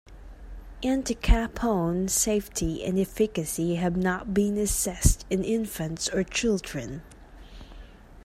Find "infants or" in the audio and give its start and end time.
5.43-6.23